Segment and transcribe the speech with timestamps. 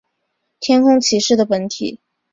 [0.59, 1.99] 天空骑士的本体。